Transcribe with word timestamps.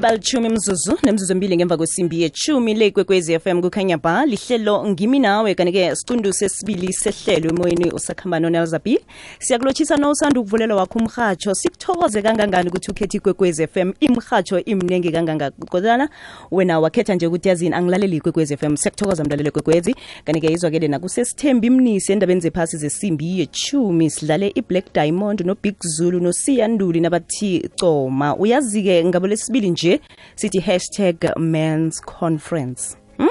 libalitshumi 0.00 0.48
mzuzu 0.48 0.98
nemzuzu 1.02 1.34
mbili 1.34 1.56
ngemva 1.56 1.76
kwesimbi 1.76 2.22
yechumi 2.22 2.74
le 2.74 2.90
kwekwez 2.90 3.30
fm 3.38 3.60
kukhanya 3.60 3.98
ba 3.98 4.26
lihlelo 4.26 4.86
ngimi 4.88 5.18
nawe. 5.18 5.54
Kanike 5.54 5.96
siqundu 5.96 6.32
sesibili 6.32 6.92
sehlelo 6.92 7.50
emoyeni 7.50 7.92
usakhamba 7.92 8.40
nonelzabi 8.40 8.98
siyakulotshisa 9.38 9.96
na 9.96 10.10
usanda 10.10 10.40
ukuvulelwa 10.40 10.76
wakho 10.76 10.98
umrhatsho 10.98 11.54
sikuthokoze 11.54 12.22
kangangani 12.22 12.68
ukuthi 12.68 12.90
ukhethe 12.90 13.16
ikwekwez 13.16 13.60
fm 13.66 13.92
imrhatsho 14.00 14.60
imnengi 14.60 15.12
kanganga 15.12 15.50
kodwana 15.50 16.08
wena 16.50 16.80
wakhetha 16.80 17.14
nje 17.14 17.26
ukuthi 17.26 17.48
yazini 17.48 17.74
angilaleli 17.74 18.16
ikwekwez 18.16 18.54
fm 18.56 18.76
siyakuthokoza 18.76 19.24
mlalelo 19.24 19.50
kwekwezi 19.50 19.94
kanike 20.24 20.52
izwakele 20.52 20.88
nakusesithembi 20.88 21.66
imnisi 21.66 22.12
endabeni 22.12 22.40
zephasi 22.40 22.76
zesimbi 22.76 23.38
yechumi. 23.40 24.10
Sidlale 24.10 24.52
iblack 24.54 24.94
diamond 24.94 25.40
nobig 25.40 25.74
zulu 25.80 26.20
nosiyanduli 26.20 27.00
nabathi 27.00 27.68
coma. 27.80 28.36
Uyazi-ke 28.36 29.04
ngabo 29.04 29.26
lesibili 29.26 29.70
nje 29.90 30.00
sithi 30.34 30.60
hashtag 30.60 31.16
mans 31.36 32.00
conference. 32.00 32.96
Hmm? 33.16 33.28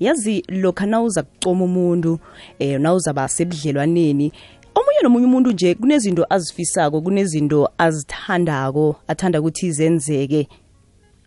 yazi 0.00 0.44
lokha 0.48 0.86
nawuza 0.86 1.22
kucoma 1.22 1.64
umuntu 1.64 2.18
eh 2.58 2.80
nawuzaba 2.80 3.28
sebudlelwaneni 3.28 4.32
omunye 4.74 5.00
nomunye 5.02 5.26
umuntu 5.26 5.52
nje 5.52 5.74
kunezinto 5.74 6.26
azifisako 6.30 7.00
kunezinto 7.00 7.68
azithandako 7.78 8.96
athanda 9.08 9.40
ukuthi 9.40 9.72
zenzeke. 9.72 10.48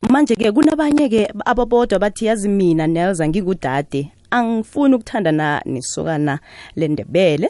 Manje-ke 0.09 0.51
kunabanye-ke 0.51 1.27
ababodwa 1.45 1.99
bathi 1.99 2.25
yazi 2.25 2.49
mina 2.49 2.87
nelza 2.87 3.27
ngingudade 3.27 4.11
angifuni 4.29 4.95
ukuthandana 4.95 5.61
nesokana 5.65 6.39
lendebele. 6.75 7.49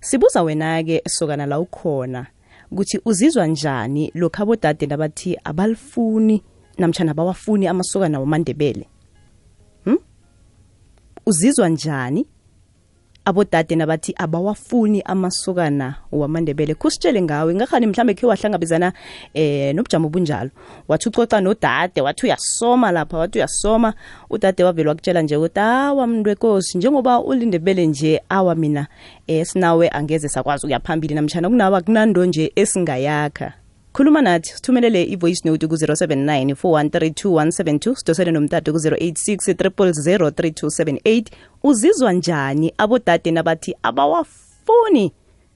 Sibuza 0.00 0.42
wena-ke 0.42 1.02
sokana 1.06 1.46
la 1.46 1.60
ukhona 1.60 2.26
ukuthi 2.70 3.00
uzizwa 3.04 3.46
njani 3.46 4.10
lokhu 4.14 4.42
abodade 4.42 4.86
nabathi 4.86 5.38
abalifuni 5.44 6.42
namtshana 6.78 7.14
bawafuni 7.14 7.66
amasokana 7.66 8.20
wamandebele 8.20 8.88
hmm? 9.84 9.98
uzizwa 11.26 11.68
njani 11.68 12.26
abodade 13.24 13.76
nabathi 13.76 14.14
abawafuni 14.16 15.02
amasokana 15.02 15.94
wamandebele. 16.12 16.74
Kusitshele 16.74 17.22
ngawe 17.22 17.54
ngakhani 17.54 17.86
mhlambe 17.86 18.14
khe 18.14 18.26
wahlangabezana 18.26 18.92
eh 19.34 19.74
nobujamo 19.74 20.08
bunjalo 20.08 20.50
wathi 20.88 21.08
ucoca 21.08 21.40
nodade 21.40 22.00
wathi 22.00 22.26
uyasoma 22.26 22.92
lapha 22.92 23.18
wathi 23.18 23.38
uyasoma. 23.38 23.94
Udade 24.30 24.64
wavele 24.64 24.88
wakutshela 24.88 25.22
nje 25.22 25.36
ukuthi 25.36 25.60
awa 25.60 26.06
mntu 26.06 26.28
wenkosi 26.28 26.78
njengoba 26.78 27.20
ulindebele 27.20 27.86
nje 27.86 28.20
awa 28.28 28.54
mina 28.54 28.86
eh 29.26 29.46
sinawe 29.46 29.88
angeze 29.88 30.28
sakwazi 30.28 30.66
ukuya 30.66 30.80
phambili 30.80 31.14
namtshana 31.14 31.48
kunawa 31.48 31.80
kunando 31.80 32.24
nje 32.24 32.52
esingayakha. 32.56 33.59
Khuluma 33.92 34.22
nathi 34.22 34.52
sithumelele 34.54 35.02
i-voice 35.02 35.40
note 35.44 35.66
ku-079 35.66 36.54
4132172 36.54 37.94
sidosele 37.96 38.30
nomtato 38.30 38.72
ku-086 38.72 39.54
3278 39.54 41.24
uzizwa 41.62 42.12
njani 42.12 42.72
abodade 42.78 43.30
nabathi 43.30 43.74
abawafuni 43.82 45.12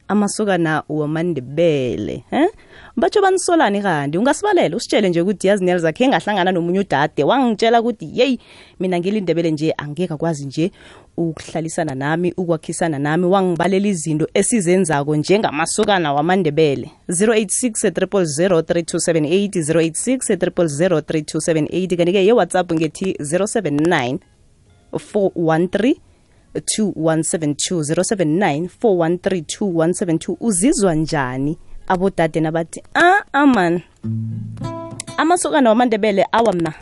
amasokana 0.08 0.83
wamandebele 0.88 2.24
eh 2.30 2.48
batsho 2.97 3.22
banisolani 3.22 3.83
kanti? 3.83 4.19
Ungasibalela 4.19 4.77
usitshele 4.77 5.08
nje 5.08 5.20
ukuthi 5.20 5.46
yazi 5.46 5.64
nel 5.64 5.78
zakhe 5.78 6.05
engahlangana 6.05 6.52
nomunye 6.52 6.80
udade. 6.80 7.24
Wangitshela 7.24 7.80
ukuthi 7.80 8.11
yeyi 8.14 8.38
mina 8.80 8.98
ngilindebele 8.98 9.50
nje 9.50 9.74
angeke 9.77 10.14
akwazi 10.14 10.46
nje 10.46 10.70
ukuhlalisana 11.16 11.94
nami 11.94 12.33
ukwakhisana 12.36 12.98
nami. 12.98 13.27
Wangibalela 13.27 13.88
izinto 13.88 14.28
esizenzako 14.34 15.16
njengamasokana 15.16 16.12
wamandebele. 16.12 16.90
086 17.08 17.90
3278 17.90 19.48
086 19.48 20.36
3278 20.36 21.96
kanti-ke 21.96 22.27
ye-whatsapp 22.27 22.73
ngethi 22.73 23.12
079 23.12 24.18
413 24.92 25.95
2172 26.54 28.68
079 28.68 30.36
uzizwa 30.40 30.94
njani? 30.94 31.58
Abodade 31.88 32.40
nabathi 32.40 32.82
ah 32.94 33.22
aman 33.32 33.80
amasokana 35.16 35.70
wamandebele 35.70 36.26
awa 36.32 36.52
mna. 36.52 36.74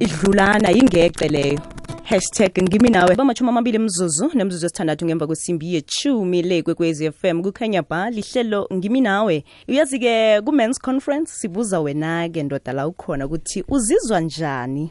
Idlulana 0.00 0.70
yingece 0.70 1.28
leyo. 1.28 1.60
Hashtag 2.04 2.62
ngimi 2.62 2.90
nawe. 2.90 3.16
Bamachumi 3.16 3.50
amabili 3.50 3.78
mzuzu 3.78 4.30
nemzuzu 4.34 4.66
esithandathu 4.66 5.06
ngemva 5.06 5.26
kwesimbi 5.26 5.74
yechumi 5.74 6.42
le 6.42 6.62
kwekwez 6.62 7.00
f 7.00 7.24
m. 7.24 7.42
Kukhanya 7.42 7.82
ba 7.82 8.10
lihlelo 8.10 8.68
ngimi 8.72 9.00
nawe. 9.00 9.44
Uyazi-ke 9.68 10.40
ku-mans 10.44 10.80
conference 10.80 11.32
sibuza 11.32 11.80
wena-ke 11.80 12.42
ndoda 12.42 12.72
la 12.72 12.86
ukhona 12.86 13.26
ukuthi 13.26 13.64
uzizwa 13.68 14.20
njani 14.20 14.90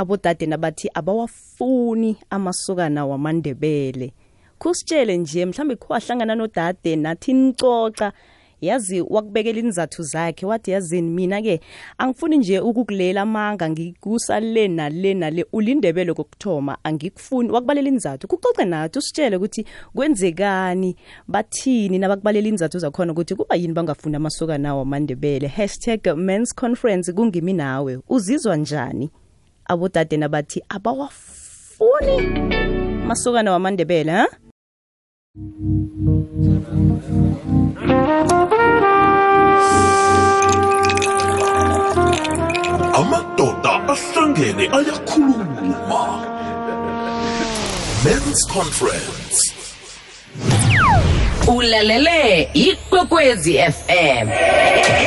abodade 0.00 0.46
nabathi 0.46 0.90
abawafuni 0.94 2.16
amasokana 2.30 3.06
wamandebele. 3.06 4.12
Kusitshele 4.58 5.16
nje 5.16 5.46
mhlambe 5.46 5.76
khuwahlangana 5.76 6.34
nodade 6.34 6.96
nathi 6.96 7.32
nicoca 7.32 8.12
yazi 8.60 9.00
wakubekela 9.00 9.58
inizathu 9.58 10.02
zakhe 10.02 10.46
wathi 10.46 10.70
yazini 10.70 11.10
mina-ke 11.10 11.60
angifuni 11.98 12.38
nje 12.38 12.60
ukukulela 12.60 13.22
amanga 13.22 13.70
ngikusa 13.70 14.40
le 14.40 14.68
nale 14.68 15.14
nale 15.14 15.46
ulindebele 15.52 16.14
kokuthoma 16.14 16.78
angikufuni 16.84 17.50
wakubalela 17.50 17.88
inizathu. 17.88 18.28
Kucoce 18.28 18.64
nathi 18.64 18.98
usitshele 18.98 19.36
ukuthi 19.36 19.66
kwenzekani 19.94 20.96
bathini 21.28 21.98
nabakubalela 21.98 22.48
inizathu 22.48 22.78
zakhona 22.78 23.12
ukuthi 23.12 23.34
kuba 23.34 23.56
yini 23.56 23.72
bangafuni 23.72 24.16
amasokana 24.16 24.74
wamandebele. 24.74 25.46
Hashtag 25.48 26.06
mans 26.16 26.54
conference 26.54 27.12
kungimi 27.12 27.52
nawe 27.52 27.98
uzizwa 28.08 28.56
njani? 28.56 29.10
Abodade 29.70 30.16
nabathi 30.16 30.62
abawafuni. 30.68 32.16
Amasokana 33.04 33.52
wamandebele 33.52 34.12
ha? 34.12 34.26
Amadoda 43.00 43.72
ahlangene 43.94 44.64
ayakhuluma. 44.76 46.02
Men's 48.04 48.44
conference. 48.52 49.54
Ulalele 51.46 52.50
ikwekwezi 52.54 53.58
fm 53.58 54.28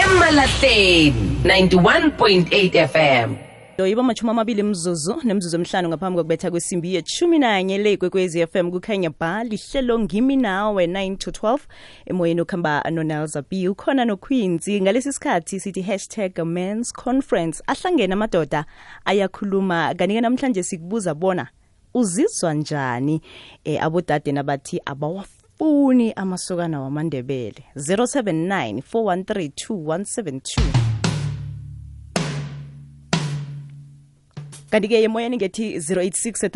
emalahleni 0.03 1.13
91.8 1.43 2.87
fm 2.87 3.42
lo 3.77 3.87
yiba 3.87 4.01
amachumi 4.01 4.31
amabili 4.31 4.63
mzuzu 4.63 5.15
nemzuzu 5.23 5.57
emhlanu 5.57 5.89
ngaphambi 5.89 6.17
kokubetha 6.17 6.51
kwesimbi 6.51 6.95
yeshumi 6.95 7.39
nanye 7.39 7.77
le 7.77 7.97
kwekwezi 7.97 8.47
fm 8.47 8.71
kukhanya 8.71 9.09
ba. 9.19 9.43
Lihlelo 9.43 9.99
ngimi 9.99 10.35
nawe 10.35 10.87
9 10.87 11.17
to 11.17 11.31
12 11.31 11.59
emoyeni 12.05 12.41
okuhamba 12.41 12.83
nonelza 12.91 13.41
b. 13.41 13.67
Ukhona 13.69 14.05
nokhwinzi 14.05 14.81
ngalesi 14.81 15.13
sikhathi 15.13 15.59
sithi 15.59 15.81
hashtag 15.81 16.39
mans 16.45 16.93
conference. 16.93 17.63
Ahlangene 17.67 18.13
amadoda 18.13 18.65
ayakhuluma 19.05 19.95
kanike 19.95 20.21
namhlanje 20.21 20.63
sikubuza 20.63 21.13
bona 21.13 21.47
uzizwa 21.93 22.53
njani? 22.53 23.21
Eh, 23.63 23.83
abodade 23.83 24.31
nabathi 24.31 24.81
abawafuni 24.85 26.13
amasokana 26.13 26.81
wamandebele. 26.81 27.63
079 27.75 28.81
413 28.93 29.51
2172 29.69 31.02
kanti-ke 34.73 35.03
emoyeni 35.05 35.37
ngethi 35.37 35.77
086 35.77 36.49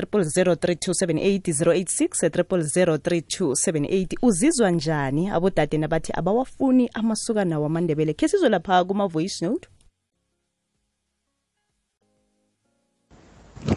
086 2.33 4.17
uzizwa 4.21 4.71
njani 4.71 5.29
abodade 5.29 5.77
nabathi 5.77 6.11
abawafuni 6.15 6.89
amasukanawo 6.93 7.65
amandebele 7.65 8.13
khe 8.13 8.27
sizwe 8.27 8.49
lapha 8.49 8.83
kuma-voice 8.83 9.45
note. 9.45 9.69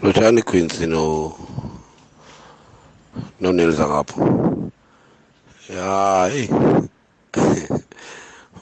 Lotshani 0.03 0.43
quincy 0.43 0.87
no 0.87 1.32
nonelza 3.41 3.88
ngapho. 3.88 4.20
Ya 5.69 6.31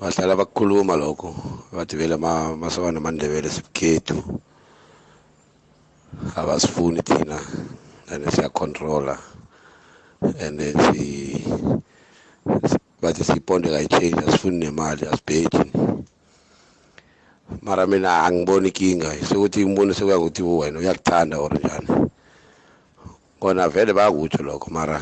bahlala 0.01 0.37
bakukhuluma 0.37 0.97
lokho. 0.97 1.35
Bathi 1.73 1.97
vele 1.97 2.17
masokana 2.17 2.99
amandebele 2.99 3.51
sibukhethu 3.51 4.41
abasifuni 6.37 7.03
thina 7.03 7.39
and 8.11 8.25
siyacontrola 8.33 9.19
and 10.41 10.61
si 10.61 11.45
bathi 13.03 13.25
siyiponde 13.25 13.69
kayichange 13.71 14.19
asifuni 14.27 14.59
nemali 14.59 15.07
asibheji. 15.07 15.71
Mara 17.63 17.87
mina 17.87 18.25
angiboni 18.25 18.69
inkinga 18.69 19.15
sokuthi 19.29 19.67
ngibone 19.67 19.95
sekuya 19.95 20.19
ukuthi 20.19 20.43
wena 20.43 20.79
uyakuthanda 20.79 21.39
or 21.39 21.51
njani. 21.55 22.11
Kona 23.41 23.69
vele 23.69 23.93
bayakutsho 23.93 24.43
lokho 24.43 24.71
mara 24.71 25.01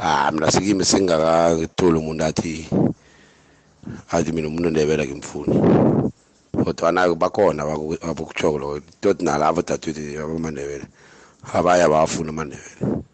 ah 0.00 0.30
mina 0.32 0.50
sikimi 0.50 0.84
singakatholi 0.84 1.98
umuntu 1.98 2.24
athi 2.24 2.68
athi 4.12 4.32
mina 4.32 4.48
umuntu 4.48 4.70
ndebela 4.70 5.04
ngimfuni. 5.04 5.93
Kodwana-ke 6.64 7.14
bakhona 7.14 7.62
abaku- 7.62 8.00
abokutshoko 8.08 8.58
lo 8.58 8.80
toti 9.00 9.24
nalabo 9.24 9.62
dadwethu 9.62 10.20
abamandebele 10.20 10.86
abaya 11.52 11.88
bawafuna 11.88 12.30
amandebele 12.30 13.04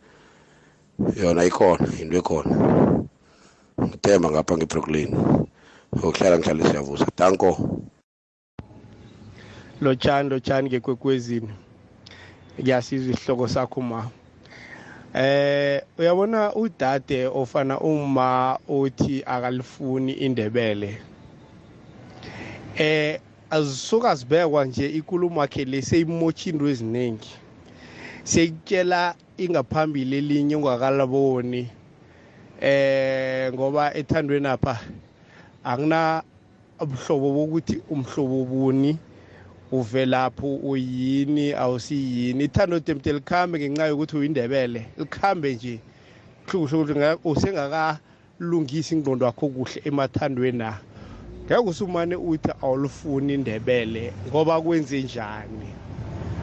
yona 1.17 1.45
ikhona 1.45 1.87
into 2.01 2.19
ekhona. 2.19 2.55
Ngithemba 3.81 4.31
ngapha 4.31 4.57
ngebrooklyn. 4.57 5.11
Okuhlala 5.93 6.39
ngihlale 6.39 6.65
siyavusa. 6.65 7.07
Danko. 7.17 7.51
Lotshani 9.81 10.29
lotshani 10.29 10.69
ngekwekwezini? 10.69 11.49
Ngiyasizwa 12.61 13.15
isihloko 13.15 13.49
sakho 13.49 13.81
ma. 13.81 14.11
Eh 15.15 15.83
uyabona 15.99 16.55
udade 16.55 17.27
ofana 17.27 17.81
uma 17.81 18.59
othi 18.69 19.25
akalifuni 19.27 20.13
indebele? 20.13 20.99
Eh 22.79 23.21
azisuka 23.51 24.15
zibekwa 24.15 24.65
nje 24.65 24.87
ikulumo 24.89 25.41
yakhe 25.41 25.65
le 25.65 25.83
seyimotsha 25.83 26.51
into 26.51 26.69
eziningi. 26.69 27.31
Seyitshela 28.25 29.15
ingaphambili 29.39 30.17
elinye 30.19 30.57
ungakalaboni 30.57 31.69
eh 32.61 33.53
ngoba 33.53 33.95
ethandweni 33.95 34.47
apha 34.47 34.81
akuna 35.65 36.23
ubuhlobo 36.81 37.33
bokuthi 37.33 37.83
umhlobo 37.91 38.45
buni 38.45 38.99
uvelapho 39.73 40.57
uyini 40.57 41.53
awusiyini. 41.53 42.45
Ithando 42.45 42.81
temte 42.81 43.13
likhambe 43.13 43.59
ngenxa 43.59 43.87
yokuthi 43.87 44.17
uyindebele 44.17 44.87
likhambe 44.99 45.55
nje. 45.55 45.81
Hlukuhle 46.47 46.77
ukuthi 46.83 46.99
nga- 46.99 47.19
usengakakulungisi 47.25 48.95
ingqondo 48.95 49.27
wakho 49.27 49.49
kuhle 49.49 49.83
emathandweni 49.85 50.59
na 50.59 50.79
ngeke 51.51 51.69
usumane 51.71 52.17
uthi 52.17 52.51
awulufuni 52.63 53.35
indebele 53.35 54.13
ngoba 54.29 54.61
kwenze 54.63 55.03
njani? 55.03 55.75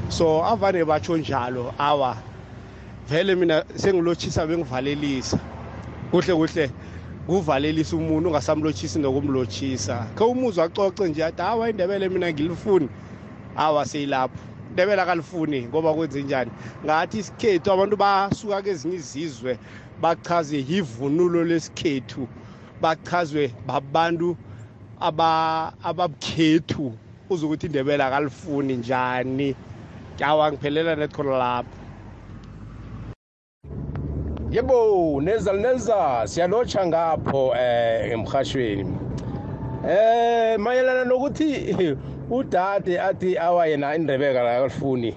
So 0.09 0.45
avane 0.45 0.85
batsho 0.85 1.17
njalo 1.17 1.73
awa 1.77 2.17
vele 3.09 3.35
mina 3.35 3.63
sengilotshisa 3.75 4.47
bengivalelisa. 4.47 5.39
Kuhle 6.11 6.33
kuhle 6.35 6.71
kuvalelisa 7.27 7.95
umuntu 7.95 8.29
ungasamlotshisi 8.29 8.99
nokumlotshisa. 8.99 10.07
Khe 10.15 10.23
umuzwa 10.23 10.65
acoce 10.65 11.07
nje 11.09 11.23
athi 11.25 11.41
hawa 11.41 11.69
indebele 11.69 12.09
mina 12.09 12.31
ngilifuni. 12.33 12.89
Hawa 13.55 13.85
seyilapho. 13.85 14.35
Indebele 14.69 15.01
akalifuni 15.01 15.67
ngoba 15.67 15.93
kwenze 15.93 16.23
njani? 16.23 16.51
Ngathi 16.85 17.17
isikhethu 17.19 17.71
abantu 17.71 17.97
basuka 17.97 18.61
kezinye 18.61 18.95
izizwe 18.95 19.57
bachazwe 20.01 20.65
yivunulo 20.69 21.43
lesikhethu 21.43 22.27
bachazwe 22.81 23.53
babantu 23.67 24.29
aba- 24.31 24.46
ababukhethu 24.99 26.93
uzukuthi 27.29 27.65
indebele 27.65 28.03
akalifuni 28.03 28.77
njani? 28.77 29.55
Hawa 30.19 30.51
ngiphelela 30.51 30.95
net 30.95 31.11
khona 31.13 31.37
lapho. 31.37 31.77
Yebo 34.51 35.21
neza 35.21 35.53
neza 35.53 36.27
siyalotsha 36.27 36.87
ngapho 36.87 37.53
eh 37.55 38.11
emhashweni 38.13 38.97
eh 39.87 40.57
mayelana 40.59 41.03
nokuthi 41.05 41.97
udade 42.31 42.99
athi 42.99 43.37
awa 43.37 43.67
yena 43.67 43.95
indrebeka 43.95 44.43
la 44.43 44.57
akalifuni. 44.57 45.15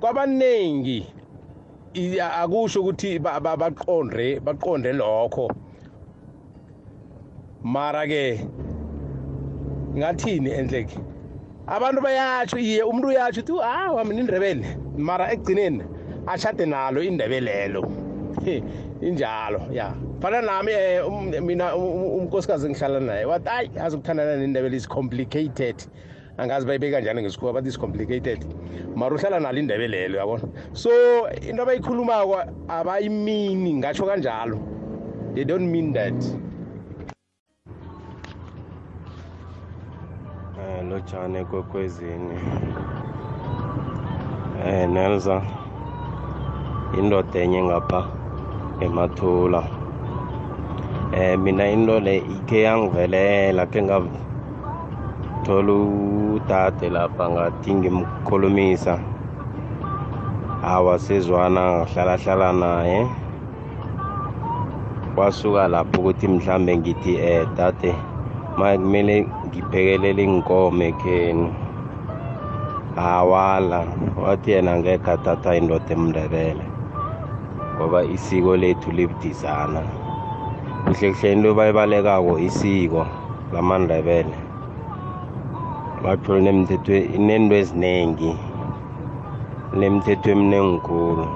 Kwabaningi 0.00 1.06
i- 1.94 2.20
akusho 2.20 2.80
ukuthi 2.82 3.18
ba- 3.18 3.40
ba- 3.40 3.56
baqonde 3.56 4.40
baqonde 4.40 4.92
lokho. 4.92 5.48
Mara 7.62 8.06
ke 8.06 8.40
ngathini 9.98 10.50
enhleke 10.50 10.98
abantu 11.66 12.00
bayatsho 12.02 12.58
iye 12.58 12.82
umuntu 12.82 13.08
uyatsho 13.08 13.40
uthi 13.40 13.52
hawa 13.62 14.04
mina 14.04 14.20
indrebele 14.20 14.66
mara 14.98 15.32
ekugcineni 15.32 15.82
ashade 16.26 16.66
nalo 16.66 17.02
indebelelo 17.02 17.82
He, 18.44 18.62
injalo 19.00 19.60
ya. 19.72 19.94
Fana 20.20 20.42
nami 20.42 20.72
eh, 20.72 21.00
um- 21.08 21.40
mina 21.40 21.74
um- 21.74 21.82
um- 21.82 22.20
umnkosikazi 22.20 22.66
engihlala 22.66 23.00
naye 23.00 23.24
wathi 23.24 23.48
hayi 23.48 23.70
azokuthandana 23.80 24.36
nendebele 24.36 24.76
is 24.76 24.86
complicated. 24.88 25.76
Angazi 26.38 26.66
bayibeka 26.66 27.00
njani 27.00 27.22
ngesikhuwa 27.22 27.52
bathi 27.52 27.68
is 27.68 27.78
complicated. 27.78 28.44
Mara 28.94 29.14
uhlala 29.16 29.40
nalo 29.40 29.58
indebelelo 29.58 30.18
yabona? 30.18 30.42
So 30.72 30.90
into 31.48 31.62
abayikhulumako 31.62 32.44
abayimini 32.68 33.74
ngatsho 33.74 34.04
kanjalo. 34.06 34.60
They 35.34 35.44
don't 35.44 35.70
mean 35.72 35.92
that. 35.94 36.14
Eh 40.66 40.82
lotshane 40.90 41.44
kwekwezini 41.44 42.38
eh 44.66 44.88
Nelza 44.88 45.42
indoda 46.98 47.38
enye 47.44 47.60
ngapha 47.62 48.00
emathula. 48.80 49.62
Eh 51.12 51.38
mina 51.38 51.64
into 51.74 52.00
le 52.00 52.16
ikhe 52.34 52.58
yangivelela 52.66 53.66
ke 53.70 53.80
ngathola 53.82 55.74
udade 56.34 56.88
lapha 56.96 57.24
ngathi 57.30 57.70
ngimkhulumisa. 57.74 58.94
Awasizwana 60.62 61.62
ngahlala 61.70 62.16
hlala 62.16 62.52
naye. 62.52 63.06
Kwasuka 65.14 65.68
lapho 65.68 66.00
ukuthi 66.00 66.28
mhlambe 66.28 66.76
ngithi 66.76 67.12
eh 67.16 67.46
dade 67.56 67.94
ma 68.58 68.68
kumele 68.80 69.16
ngiphekelele 69.46 70.22
inkomo 70.24 70.82
ekheni 70.90 71.48
awala. 72.96 73.80
Wathi 74.22 74.50
yena 74.54 74.72
ngekhe 74.80 75.10
athatha 75.12 75.50
indoda 75.58 75.92
emndebele 75.94 76.64
ngoba 77.76 78.00
isiko 78.14 78.52
lethu 78.62 78.88
libudisana 78.96 79.82
kuhle 80.84 81.08
kuhle 81.12 81.28
into 81.32 81.50
bayibalekako 81.58 82.32
isiko 82.48 83.02
lamandebele. 83.52 84.36
Batho 86.02 86.30
linemthetho 86.38 86.94
inento 87.16 87.54
eziningi 87.60 88.32
linemthetho 89.72 90.28
eminingi 90.34 90.78
khulu. 90.86 91.26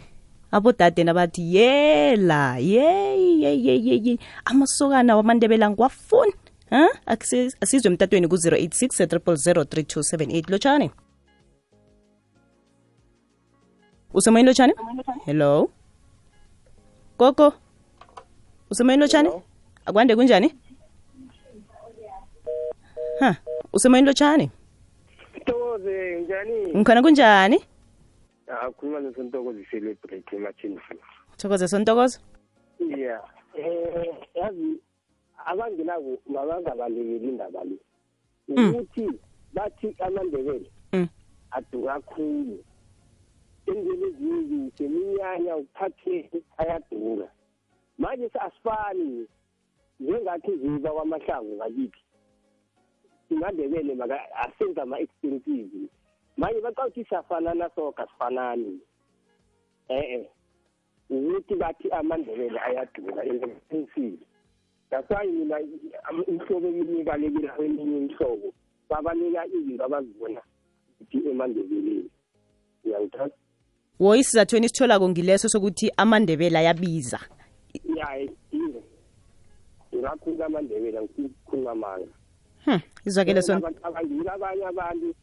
Abodade 0.52 1.02
abathi 1.10 1.56
yela 1.56 2.58
yeyi 2.58 3.44
yeyi 3.44 3.68
yeyi 3.68 3.88
yeyi 3.88 4.20
amasokana 4.46 5.16
wamandebela 5.16 5.70
ngiwafuni 5.70 6.34
ha? 6.70 6.88
Asizwe 7.62 7.92
emtatweni 7.92 8.28
ku-086 8.28 9.06
3278 9.06 10.52
lotshani? 10.52 10.92
Usemoyeni 14.14 14.48
lotshani? 14.48 14.74
Hello? 15.26 15.70
Koko 17.18 17.54
usemoyeni 18.70 19.02
lotshani? 19.02 19.30
Akwande 19.86 20.16
kunjani? 20.16 20.54
Ha 23.20 23.36
usemoyeni 23.74 24.08
lotshani 24.08 24.50
Thokoze 25.84 26.22
njani? 26.22 26.74
ngikhona 26.76 27.02
kunjani 27.02 27.60
Ah 28.48 28.72
khuluma 28.72 29.00
nesontokoze 29.00 29.66
celebrate 29.72 30.36
emachini. 30.36 30.80
thokoze 31.38 31.68
sontokozo 31.68 32.20
Yeah. 32.80 33.22
Eh 33.56 34.16
yazi 34.36 34.80
abangenako 35.46 36.18
mabangabalekeli 36.28 37.28
indaba 37.30 37.64
le. 37.64 37.78
Ukuthi 38.50 39.08
bathi 39.54 39.96
amandebele 40.00 40.70
Mm. 40.94 41.08
aduka 41.52 41.94
kakhulu. 41.94 42.64
Indlela 43.68 44.08
eziningi 44.08 44.72
seminyanya 44.78 45.56
ukuphatheni 45.58 46.44
ayadura. 46.58 47.28
Manje 47.98 48.30
asifani 48.40 49.28
njengathi 50.00 50.58
ziba 50.58 50.92
kwamahlangu 50.92 51.56
ngakithi. 51.56 52.00
Imandebele 53.34 53.96
maka 53.96 54.20
asenza 54.36 54.82
ama 54.82 55.00
expensive. 55.00 55.90
Manje 56.38 56.62
baqawuthi 56.62 57.06
siyafanana 57.06 57.70
soka 57.76 58.08
sifanani. 58.08 58.80
Eh 59.90 60.04
eh. 60.14 60.26
ukuthi 61.10 61.56
bathi 61.56 61.92
amandebele 61.92 62.60
ayadura 62.60 63.24
expensive 63.26 64.18
that's 64.90 65.10
why 65.10 65.26
mina 65.28 65.58
am- 66.10 66.24
imihlobo 66.28 66.68
emini 66.68 67.00
ibalekela 67.02 67.54
kweminye 67.54 67.98
imihlobo. 67.98 68.54
Babanika 68.90 69.46
izinto 69.46 69.84
abazibona 69.86 70.42
ukuthi 71.02 71.18
emandebeleni. 71.30 72.10
Uyangithatha 72.86 73.36
wo 74.00 74.16
isizathu 74.16 74.58
esitholako 74.58 75.10
ngileso 75.10 75.50
sokuthi 75.50 75.92
amandebele 75.98 76.58
ayabiza. 76.58 77.20
Ya 77.96 78.20
iye. 78.20 78.82
Ngakhulu 79.96 80.44
amandebele 80.44 80.98
angikhuluma 80.98 81.72
amanga 81.72 82.08
hmm. 82.66 82.80
izwakele 83.06 83.42
son 83.42 83.62
abangile 83.84 84.30
abanye 84.30 84.66
abantu 84.66 85.16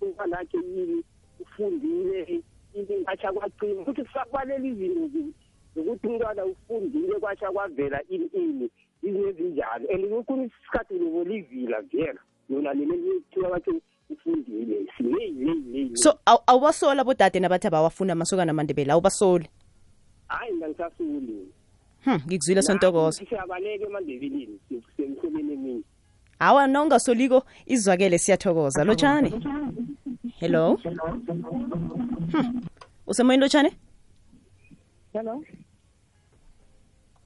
umntwana 0.00 0.38
akhe 0.38 0.58
yini 0.58 1.04
ufundile 1.40 2.42
into 2.74 2.94
kwatsha 3.04 3.32
kwaqina. 3.32 3.80
Ukuthi 3.82 4.02
kusakubalela 4.04 4.66
izinto 4.66 5.08
zi- 5.08 5.34
zokuthi 5.74 6.06
umntwana 6.06 6.44
ufundile 6.44 7.14
kwatsha 7.20 7.52
kwavela 7.52 8.00
ini 8.08 8.26
ini 8.34 8.70
izinto 9.02 9.28
ezinjalo. 9.28 9.84
And 9.92 10.04
kukhona 10.10 10.44
isikhathi 10.44 10.94
lobolivila 10.98 11.80
vela 11.82 12.20
yona 12.50 12.74
lelekuthiwa 12.74 13.50
bathi 13.50 13.70
ufundile 14.10 14.86
sineyi 14.96 15.30
neyi 15.32 15.60
neyi 15.60 15.96
so 15.96 16.10
aw- 16.26 16.42
awubasola 16.46 17.04
bodade 17.04 17.40
nabathi 17.40 17.66
abawafuna 17.66 18.12
amasokana 18.12 18.50
amandebele 18.50 18.92
awubasoli 18.92 19.48
hayi 20.28 20.52
mina 20.52 20.68
ngisasuli 20.68 21.48
hmm. 22.04 22.20
ngikuzwile 22.26 22.62
sontokozo. 22.62 23.24
Siyabaleka 23.24 23.84
emandebeleni 23.86 24.58
semhlobeni 24.96 25.52
eminye. 25.52 25.82
Hawa 26.38 26.66
nonga 26.66 26.82
ungasoliko 26.82 27.42
izwakele 27.66 28.18
siyathokoza. 28.18 28.84
Lotshani 28.84 29.30
hello? 30.38 30.74
Hmm. 32.32 32.60
usemoyeni 33.06 33.40
lotshani 33.40 33.70
hello? 35.12 35.44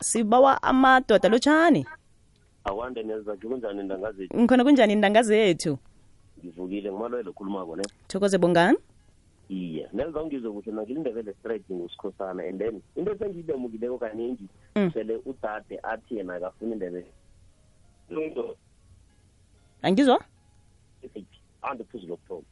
Sibawa 0.00 0.62
amadoda 0.62 1.28
lotshani 1.28 1.86
awanda 2.64 3.02
nezakhe 3.02 3.48
kunjani 3.48 3.82
ndanga 3.82 4.12
zethu 4.12 4.36
ngikhona 4.38 4.64
kunjani 4.64 4.92
indanga 4.92 5.22
zethu 5.22 5.78
ngivukile 6.38 6.92
ngimalwele 6.92 7.32
khulumako 7.32 7.76
ne? 7.76 7.82
Thokoze 8.08 8.38
bongani. 8.38 8.78
Iye 9.48 9.88
nenza 9.92 10.22
ungizwe 10.22 10.52
kuhle 10.52 10.72
nangilindebele 10.72 11.34
straight 11.40 11.64
ngusikhosana 11.70 12.42
and 12.48 12.58
then 12.60 12.82
into 12.96 13.12
esengiyidemukileko 13.12 13.98
kaningi 13.98 14.48
Mm. 14.76 14.90
sele 14.92 15.16
udade 15.26 15.78
athi 15.82 16.16
yena 16.16 16.34
akafuni 16.34 16.72
indebele 16.72 17.06
angizwa? 19.82 20.24
Ande 21.62 21.84
phuzu 21.84 22.06
lokuthoma 22.06 22.42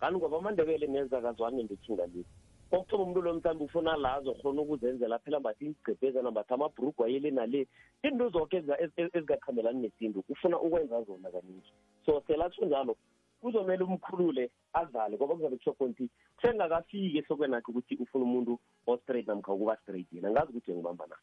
kanti 0.00 0.16
ngoba 0.18 0.38
amandebele 0.38 0.86
neza 0.86 1.18
akazwani 1.18 1.62
ndethinga 1.62 2.06
le 2.06 2.24
kokuthoma 2.70 3.02
umuntu 3.02 3.22
lo 3.22 3.34
mhlawumbe 3.34 3.64
ufuna 3.64 3.96
la 3.96 4.14
azokhona 4.14 4.62
ukuzenzela 4.62 5.18
phela 5.18 5.40
mbathi 5.40 5.64
iingcebhezana 5.64 6.30
mbathi 6.30 6.54
amabhrugu 6.54 7.04
ayele 7.04 7.30
nale. 7.30 7.66
Into 8.02 8.28
zoke 8.30 8.56
eziga- 8.60 8.80
ez- 8.80 8.92
ez- 8.96 9.10
ezingaqhamelani 9.16 9.80
nesintu 9.82 10.24
ufuna 10.28 10.60
ukwenza 10.60 11.02
zona 11.02 11.30
kaningi. 11.30 11.72
So 12.06 12.22
selatsho 12.26 12.64
njalo 12.66 12.96
kuzomele 13.40 13.84
umkhulule 13.84 14.50
adlale 14.72 15.16
ngoba 15.16 15.34
kuzabe 15.34 15.56
kusho 15.56 15.72
konti 15.72 16.08
sengakafiki 16.42 17.18
ehlokwenakhe 17.18 17.70
ukuthi 17.72 17.94
ufuna 17.96 18.24
umuntu 18.24 18.58
o-straight 18.86 19.26
namkha 19.28 19.52
ukuba 19.52 19.76
straight 19.82 20.12
yena. 20.12 20.30
Ngazi 20.30 20.50
ukuthi 20.52 20.72
ngibamba 20.72 21.06
na. 21.06 21.16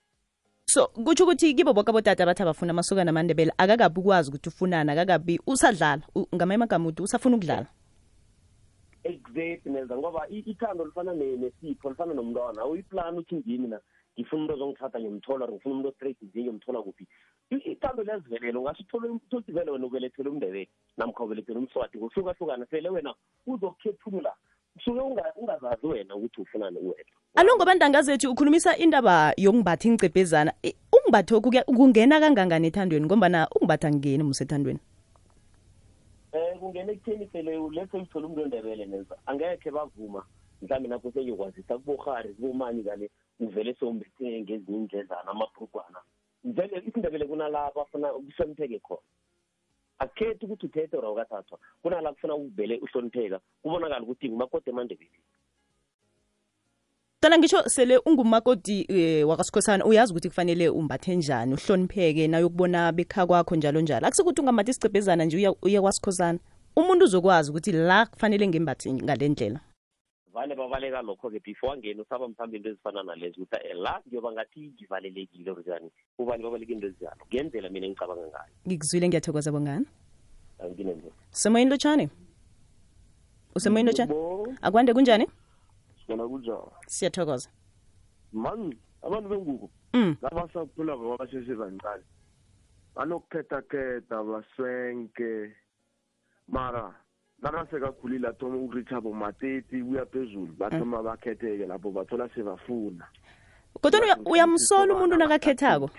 So 0.75 0.87
kutsho 0.87 1.23
ukuthi 1.23 1.53
kibo 1.55 1.73
boke 1.73 1.89
abodade 1.91 2.23
abathi 2.23 2.43
abafuna 2.43 2.71
amasokana 2.75 3.09
amandebele 3.09 3.51
akakabi 3.57 3.99
ukwazi 3.99 4.29
ukuthi 4.29 4.49
ufunani 4.49 4.91
akakabi 4.91 5.39
usadlala. 5.47 6.01
U- 6.15 6.27
ngamanye 6.35 6.55
amagama 6.55 6.87
uthi 6.89 7.01
usafuna 7.01 7.35
ukudlala. 7.35 7.67
Exact 9.03 9.65
neza 9.65 9.97
ngoba 9.97 10.27
i- 10.29 10.43
ithando 10.51 10.85
lifana 10.85 11.13
ne- 11.13 11.37
nesipho 11.37 11.89
lifana 11.89 12.13
nomntwana. 12.13 12.61
Awuyiplani 12.61 13.17
uthi 13.19 13.35
ngimi 13.35 13.67
na? 13.67 13.79
Ngifuna 14.19 14.41
umuntu 14.41 14.53
ozongithatha 14.53 14.99
ngiyomthola 14.99 15.45
or 15.45 15.51
ngifuna 15.51 15.73
umuntu 15.75 15.89
o-straight 15.89 16.21
nje 16.21 16.39
ngiyomthola 16.41 16.81
kuphi? 16.81 17.07
I- 17.51 17.71
ithando 17.71 18.03
liyazivelela 18.03 18.59
ungasho 18.59 18.83
uthole 18.83 19.09
uthi 19.31 19.51
vele 19.51 19.71
wena 19.71 19.85
ubelethele 19.85 20.29
umndebele 20.29 20.69
namkha 20.97 21.23
ubelethele 21.23 21.59
umswati 21.59 21.97
ngohlukahlukana 21.97 22.65
sele 22.65 22.89
wena 22.89 23.13
uzokukhethulula 23.47 24.33
suke 24.83 24.99
unga- 25.01 25.33
ungazazi 25.35 25.87
wena 25.87 26.15
ukuthi 26.15 26.41
ufunani 26.41 26.77
uwena 26.77 27.09
alo 27.35 27.55
ngoba 27.55 27.75
ntanga 27.75 28.01
zethu 28.01 28.31
ukhulumisa 28.31 28.77
indaba 28.77 29.33
yokungibatha 29.37 29.87
ingcebhezana. 29.89 30.53
I- 30.63 30.75
ukungibatho 30.93 31.41
kuke- 31.41 31.63
kungena 31.63 32.19
kangangani 32.19 32.67
ethandweni? 32.67 33.05
Ngombana 33.05 33.47
ukungibatha 33.49 33.91
ngeni 33.91 34.23
musethandweni. 34.23 34.79
Um 36.33 36.59
kungena 36.59 36.91
ekutheni 36.91 37.27
sele 37.31 37.51
lethe 37.71 37.97
uthole 37.97 38.25
umuntu 38.25 38.43
ondebele 38.43 38.85
neza 38.85 39.15
angekhe 39.25 39.71
bavuma 39.71 40.23
mhlawumbe 40.61 40.89
nakho 40.89 41.11
sengiyokwazisa 41.11 41.77
kuborhari 41.77 42.33
kubomani 42.33 42.83
kale 42.83 43.09
uvele 43.39 43.73
sewumbethe 43.79 44.41
ngezinye 44.41 44.77
indledlana 44.77 45.31
amabrugwana 45.31 45.99
vele 46.43 46.83
isindebele 46.87 47.25
kunalapho 47.25 47.81
afuna 47.81 48.07
kuhlonipheke 48.13 48.79
khona. 48.79 49.01
Akukhethi 49.99 50.45
ukuthi 50.45 50.65
uthethe 50.65 50.97
ora 50.97 51.09
ukathathwa 51.09 51.59
kunala 51.81 52.13
kufuna 52.13 52.35
uvele 52.35 52.75
uhlonipheka 52.77 53.39
kubonakala 53.61 54.03
ukuthi 54.03 54.29
ngumakoti 54.29 54.69
emandebeleni 54.69 55.23
tala 57.19 57.37
ngisho 57.37 57.69
sele 57.69 57.97
ungumakoti 57.97 58.85
eh, 58.89 59.27
wakasikhosana 59.27 59.85
uyazi 59.85 60.13
ukuthi 60.13 60.29
kufanele 60.29 60.69
umbathe 60.69 61.15
njani 61.15 61.53
uhlonipheke 61.53 62.27
nayokubona 62.27 62.91
bekha 62.91 63.25
kwakho 63.25 63.55
njalo 63.55 63.81
njalo. 63.81 64.07
Akusikuthi 64.07 64.41
ungambathi 64.41 64.71
isicebhezana 64.71 65.25
nje 65.25 65.49
uye 65.61 65.81
kwasikhosana. 65.81 66.39
Umuntu 66.75 67.05
uzokwazi 67.05 67.51
ukuthi 67.51 67.71
la 67.71 68.05
kufanele 68.05 68.47
ngembathi 68.47 68.93
ngale 68.93 69.29
ndlela 69.29 69.59
vale 70.35 70.55
babaleka 70.55 71.01
lokho-ke 71.01 71.39
before 71.39 71.73
angene 71.73 72.01
usaba 72.01 72.27
mhlawumbe 72.27 72.57
into 72.57 72.69
ezifana 72.69 73.03
nalezo 73.03 73.41
ukuthi 73.41 73.67
eh, 73.67 73.75
la 73.75 74.01
ngiyoba 74.07 74.31
ngathi 74.31 74.73
ngivalelekile 74.75 75.51
orjani 75.51 75.89
ubani 76.19 76.43
babaleka 76.43 76.73
into 76.73 76.87
ezinjalo? 76.87 77.23
Ngendlela 77.27 77.69
mina 77.69 77.87
engicabanga 77.87 78.27
ngayo. 78.27 78.53
Ngikuzwile 78.67 79.07
ngiyathokoza 79.07 79.51
bongani. 79.51 79.85
Anginento 80.59 81.11
semoyeni 81.31 81.71
lotshani? 81.71 82.09
Usemoyeni 83.55 83.87
lotshani? 83.89 84.13
Akwande 84.61 84.93
kunjani? 84.93 85.25
Sona 86.07 86.27
kunjani? 86.27 86.71
Siyathokoza. 86.87 87.49
Mani 88.33 88.77
abantu 89.01 89.29
bengubo. 89.29 89.69
Mm. 89.93 90.15
nabasakhulako 90.21 91.03
babasheshe 91.09 91.55
bancane. 91.55 92.03
Banokukhetha-khetha 92.95 94.23
baswenke. 94.23 95.55
Mara 96.47 96.93
nakasekakhulile 97.41 98.27
athoma 98.27 98.55
ukuritha 98.57 99.01
bomateti 99.01 99.83
kuya 99.83 100.05
phezulu 100.05 100.53
bathoma 100.57 101.03
bakhetheke 101.03 101.65
lapho 101.67 101.91
bathola 101.91 102.29
sebafuna 102.29 103.05
kodwa 103.81 103.99
uya- 104.01 104.17
uyamsola 104.25 104.93
umuntu 104.95 105.15
nakakhethako? 105.17 105.89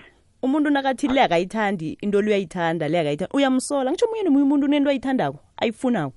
umuntu 0.43 0.71
nakathi 0.71 1.09
le 1.09 1.23
akayithandi 1.23 1.99
into 2.03 2.21
le 2.23 2.29
uyayithanda 2.29 2.89
le 2.89 3.01
akayithandi. 3.01 3.37
Uyamsola 3.37 3.91
ngitsho 3.91 4.07
omunye 4.07 4.23
nomunye 4.23 4.45
umuntu 4.45 4.67
unento 4.67 4.91
ayithandako 4.91 5.39
ayifunako. 5.57 6.15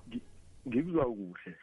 Ngikuzwa 0.68 1.06
kuhle. 1.06 1.56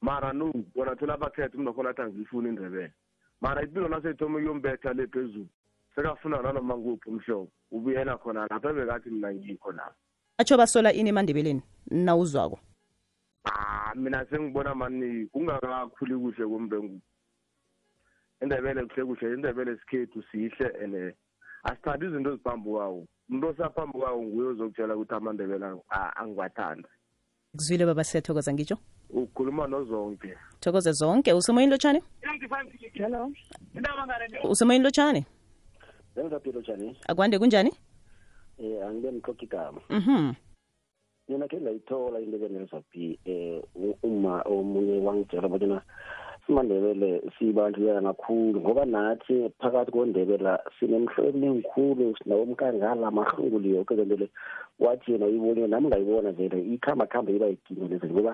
Mara 0.00 0.32
no 0.32 0.52
wona 0.74 0.96
thola 0.96 1.16
bakhetha 1.16 1.54
umuntu 1.58 1.70
akhona 1.70 1.90
athi 1.90 2.02
angiyifuni 2.02 2.48
indebele. 2.48 2.92
Mara 3.40 3.62
ipilo 3.62 3.88
naseyithoma 3.88 4.38
kuyombetha 4.38 4.92
le 4.94 5.06
phezulu 5.06 5.48
sekafuna 5.94 6.42
nanoma 6.42 6.76
nguphi 6.78 7.10
umhlobo 7.10 7.50
ubuyela 7.70 8.16
khona 8.18 8.46
lapho 8.50 8.70
ebekathi 8.70 9.10
mina 9.10 9.34
ngikho 9.34 9.72
lapho 9.72 9.94
atsho 10.38 10.56
basola 10.56 10.92
ini 10.92 11.08
emandebeleni 11.10 11.62
nawuzwako. 11.90 12.58
Ah 13.44 13.92
mina 13.94 14.24
sengibona 14.30 14.74
mani 14.74 15.26
kungakakhuli 15.32 16.14
kuhle 16.14 16.46
kombengu 16.46 17.00
indebele 18.42 18.86
kuhle 18.86 19.04
kuhle 19.04 19.34
indebele 19.34 19.76
sikhethu 19.78 20.22
sihle 20.30 20.68
and 20.84 21.14
asithandi 21.64 22.06
izinto 22.06 22.30
eziphambukawo 22.34 23.06
umuntu 23.28 23.46
osaphambukawo 23.48 24.22
nguye 24.22 24.48
ozokutshela 24.48 24.94
ukuthi 24.96 25.14
amandebele 25.14 25.66
ang- 25.66 25.82
a- 25.90 26.12
angiwathanda 26.16 26.88
kuzwile 27.56 27.86
baba 27.86 28.04
siyathokoza 28.04 28.52
ngitsho 28.52 28.78
ukhuluma 29.10 29.66
nozonke. 29.66 30.36
Thokoze 30.60 30.92
zonke. 30.92 31.32
Usemoyini 31.32 31.70
lotshani 31.72 32.02
hello. 32.92 33.32
Usemoyeni 34.50 34.84
lotshani 34.84 35.26
akwande 37.08 37.38
kunjani 37.38 37.72
Eh 38.58 38.82
angibe 38.86 39.12
ngiqoqa 39.12 39.44
igama. 39.44 39.80
mhm 39.90 40.34
Mina 41.28 41.46
ke 41.48 41.60
ngayithola 41.60 42.20
into 42.24 42.38
benelizaphi 42.38 43.18
eh 43.26 43.60
u- 43.76 43.98
uma 44.02 44.42
omunye 44.48 44.96
wangitshela 45.04 45.48
bona 45.48 45.82
simandebele 46.46 47.20
sibandlulana 47.36 48.14
kakhulu 48.16 48.60
ngoba 48.64 48.84
nathi 48.88 49.52
phakathi 49.60 49.92
kondebela 49.92 50.56
sinemhlobo 50.80 51.36
emikhulu 51.36 52.16
sinawo 52.16 52.42
umkangala 52.48 53.08
amahlunguli 53.12 53.76
yonke 53.76 53.94
lento 53.94 54.16
le 54.16 54.28
wathi 54.80 55.12
yena 55.12 55.26
uyibone 55.26 55.66
nami 55.68 55.88
ngayibona 55.88 56.32
vele 56.32 56.58
ikhamba 56.74 57.04
khamba 57.06 57.32
iba 57.32 57.46
yidingo 57.52 57.84
lezi 57.92 58.08
ngoba 58.08 58.32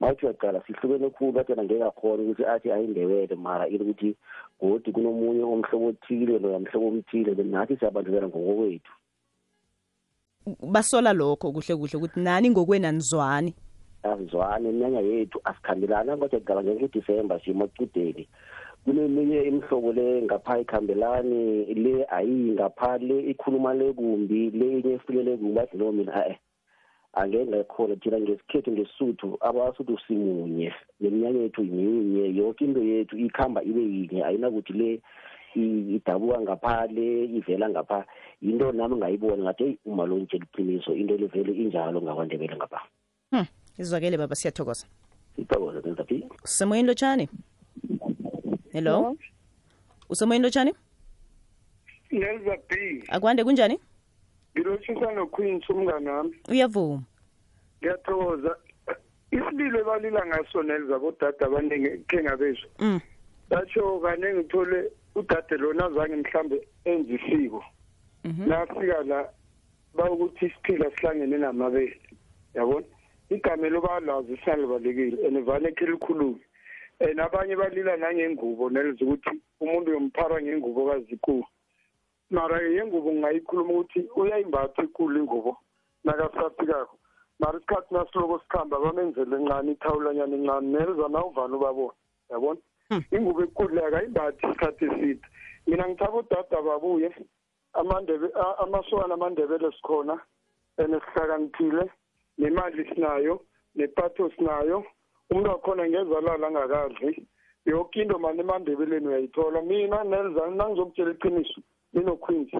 mawuthi 0.00 0.26
uyaqala 0.26 0.60
sihlukene 0.68 1.08
khulu 1.16 1.36
wathi 1.38 1.52
yena 1.52 1.64
ngeke 1.64 1.84
akhona 1.88 2.22
ukuthi 2.22 2.44
athi 2.44 2.68
ayindebele 2.72 3.34
mara 3.40 3.64
ile 3.68 3.84
ukuthi 3.88 4.12
godi 4.60 4.92
kunomunye 4.92 5.42
omhlobo 5.48 5.86
othile 5.96 6.38
loya 6.38 6.60
mhlobo 6.60 6.86
omthile 6.92 7.32
nathi 7.42 7.76
siyabandlulana 7.80 8.28
ngokokwethu 8.28 8.92
basola 10.72 11.12
lokho 11.12 11.52
kuhle 11.52 11.76
kuhle 11.76 11.96
ukuthi 11.96 12.20
nani 12.20 12.50
ngokwena 12.50 12.92
nizwani? 12.92 13.54
Azwane 14.02 14.68
iminyanya 14.68 15.00
yethu 15.00 15.40
asikhambelana 15.44 16.16
kodwa 16.16 16.38
ngicabanga 16.38 16.74
ngedisemba 16.74 17.40
simacudeni 17.40 18.28
kuneminye 18.84 19.42
imihlobo 19.42 19.92
le 19.92 20.22
ngapha 20.22 20.60
ikhambelani 20.60 21.64
le 21.74 22.06
ayiyi 22.16 22.52
ngapha 22.52 22.98
le 22.98 23.16
ikhuluma 23.30 23.74
le 23.74 23.92
kumbi 23.92 24.50
le 24.50 24.66
inye 24.78 24.94
ifilele 24.94 25.36
kumbi 25.36 25.60
athi 25.60 25.76
no 25.76 25.92
mina 25.92 26.14
a-e 26.14 26.36
angeke 27.14 27.46
ngayikhona 27.46 27.96
thina 27.96 28.20
ngesikhethu 28.20 28.70
ngesuthu 28.72 29.38
abasuthu 29.40 29.98
simunye. 30.06 30.72
Neminyanya 31.00 31.40
yethu 31.40 31.62
yinye 31.62 32.24
yonke 32.36 32.64
into 32.64 32.82
yethu 32.82 33.16
ikhamba 33.18 33.62
ibe 33.62 33.82
yinye 33.82 34.24
ayinakuthi 34.24 34.72
le 34.72 35.00
idabuka 35.56 36.40
ngaphale 36.40 37.24
ivela 37.24 37.68
ngapha. 37.68 38.06
Yinto 38.42 38.72
nami 38.72 38.96
ngayibona 38.96 39.42
ngathi 39.42 39.64
eyi 39.64 39.78
uma 39.84 40.06
lo 40.06 40.18
ntshela 40.18 40.44
iqiniso 40.44 40.92
into 40.92 41.16
livele 41.16 41.52
injalo 41.52 42.02
ngakwandebele 42.02 42.56
ngapha. 42.56 42.80
Hmm 43.30 43.46
izwakele 43.78 44.16
baba 44.18 44.34
siyathokoza. 44.34 44.86
Sithokoze 45.36 45.80
nenzaphi 45.84 46.26
usemoyeni 46.44 46.88
lotshani? 46.88 47.28
Hello? 48.72 49.16
Usemoyeni 50.08 50.44
lotshani? 50.44 50.72
Nelza 52.10 52.56
B 52.68 53.04
akwande 53.08 53.44
kunjani? 53.44 53.80
Ngilotshisa 54.54 55.12
noQueens 55.12 55.70
umngane 55.70 56.10
wami 56.10 56.34
uyavuma. 56.48 57.02
Ngiyathokoza. 57.80 58.56
Isililo 59.30 59.80
ebalila 59.80 60.26
ngaso 60.26 60.62
Nelza 60.62 60.98
bodada 60.98 61.46
abaningi 61.46 62.04
khe 62.08 62.22
ngabezwa. 62.22 62.68
Batsho 63.50 63.80
basho 63.80 64.00
kane 64.00 64.34
ngithole 64.34 64.90
udade 65.14 65.56
lona 65.56 65.86
azange 65.86 66.16
mhlambe 66.16 66.68
enze 66.84 67.14
isiko. 67.14 67.64
Nafika 68.24 69.02
la 69.02 69.28
bawukuthi 69.94 70.46
isiphila 70.46 70.90
sihlangene 70.90 71.36
namabele 71.38 72.00
yabona? 72.54 72.86
Igama 73.30 73.66
elobalazi 73.66 74.32
isalibalekile 74.34 75.26
and 75.26 75.44
vane 75.44 75.72
khe 75.72 75.86
likhulume. 75.86 76.40
And 77.00 77.18
abanye 77.18 77.56
balila 77.56 77.96
nangengubo 77.96 78.70
nelza 78.70 79.04
ukuthi 79.04 79.40
umuntu 79.60 79.90
uyomphara 79.90 80.42
ngengubo 80.42 80.90
kazikulu 80.90 81.44
mara 82.30 82.62
yengubo 82.62 83.12
ngingayikhuluma 83.12 83.72
ukuthi 83.72 84.00
uyayimbatha 84.16 84.82
ikulu 84.82 85.18
ingubo 85.18 85.56
nakasafikako. 86.04 86.98
Mara 87.38 87.58
isikhathi 87.58 87.94
nasiloko 87.94 88.38
sikhamba 88.38 88.78
bamenzele 88.78 89.36
encane 89.36 89.72
ithawulanyana 89.72 90.36
encane 90.36 90.66
nelza 90.72 91.08
nawuvana 91.08 91.56
ubabona 91.56 91.94
yabona? 92.30 92.60
Ingubo 93.12 93.42
ekulu 93.42 93.74
leyo 93.74 93.86
akayimbathi 93.88 94.46
isikhathi 94.46 94.84
eside. 94.84 95.20
Mina 95.66 95.88
ngithaba 95.88 96.18
udada 96.18 96.62
babuye 96.62 97.10
amandebe 97.72 98.28
a- 98.34 98.58
amasokana 98.62 99.14
amandebele 99.14 99.72
sikhona 99.72 100.20
and 100.78 100.94
sihlakaniphile 100.94 101.90
nemali 102.38 102.84
sinayo 102.94 103.40
nepatho 103.74 104.30
sinayo. 104.36 104.84
Umuntu 105.30 105.50
wakhona 105.50 105.88
ngezalala 105.88 106.46
angakadli. 106.46 107.26
Yoke 107.66 108.02
into 108.02 108.18
mani 108.18 108.40
emandebeleni 108.40 109.06
uyayithola. 109.08 109.62
Mina 109.62 110.04
nelza 110.04 110.50
nangizokutshela 110.50 111.10
iqiniso 111.10 111.60
ninoqueens 111.94 112.50